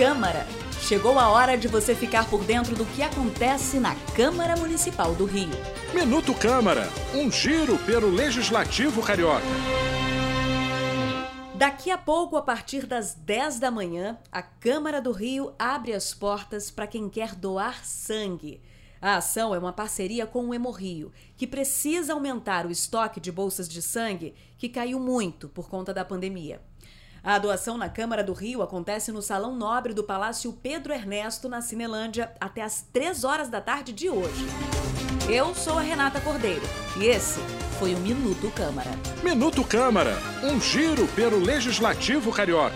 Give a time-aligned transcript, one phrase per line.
[0.00, 0.46] Câmara.
[0.80, 5.26] Chegou a hora de você ficar por dentro do que acontece na Câmara Municipal do
[5.26, 5.50] Rio.
[5.92, 9.44] Minuto Câmara, um giro pelo Legislativo Carioca.
[11.54, 16.14] Daqui a pouco, a partir das 10 da manhã, a Câmara do Rio abre as
[16.14, 18.62] portas para quem quer doar sangue.
[19.02, 23.68] A ação é uma parceria com o Hemorrio, que precisa aumentar o estoque de bolsas
[23.68, 26.58] de sangue, que caiu muito por conta da pandemia.
[27.22, 31.60] A doação na Câmara do Rio acontece no Salão Nobre do Palácio Pedro Ernesto, na
[31.60, 34.46] Cinelândia, até às 3 horas da tarde de hoje.
[35.28, 36.62] Eu sou a Renata Cordeiro
[36.96, 37.40] e esse
[37.78, 38.90] foi o Minuto Câmara.
[39.22, 42.74] Minuto Câmara, um giro pelo Legislativo Carioca.